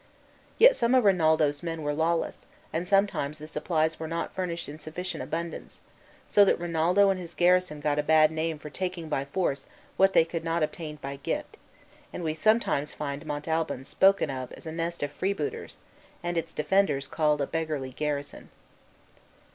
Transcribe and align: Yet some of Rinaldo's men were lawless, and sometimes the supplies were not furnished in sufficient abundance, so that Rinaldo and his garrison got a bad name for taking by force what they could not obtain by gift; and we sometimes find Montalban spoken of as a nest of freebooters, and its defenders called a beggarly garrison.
Yet 0.57 0.75
some 0.75 0.95
of 0.95 1.03
Rinaldo's 1.05 1.61
men 1.61 1.83
were 1.83 1.93
lawless, 1.93 2.39
and 2.73 2.87
sometimes 2.87 3.37
the 3.37 3.47
supplies 3.47 3.99
were 3.99 4.07
not 4.07 4.33
furnished 4.33 4.67
in 4.67 4.79
sufficient 4.79 5.21
abundance, 5.23 5.81
so 6.27 6.43
that 6.43 6.57
Rinaldo 6.59 7.11
and 7.11 7.19
his 7.19 7.35
garrison 7.35 7.79
got 7.79 7.99
a 7.99 8.01
bad 8.01 8.31
name 8.31 8.57
for 8.57 8.71
taking 8.71 9.09
by 9.09 9.25
force 9.25 9.67
what 9.97 10.13
they 10.13 10.25
could 10.25 10.43
not 10.43 10.63
obtain 10.63 10.95
by 10.95 11.17
gift; 11.17 11.55
and 12.11 12.23
we 12.23 12.33
sometimes 12.33 12.95
find 12.95 13.27
Montalban 13.27 13.85
spoken 13.85 14.31
of 14.31 14.51
as 14.53 14.65
a 14.65 14.71
nest 14.71 15.03
of 15.03 15.11
freebooters, 15.11 15.77
and 16.23 16.35
its 16.35 16.51
defenders 16.51 17.07
called 17.07 17.39
a 17.39 17.45
beggarly 17.45 17.91
garrison. 17.91 18.49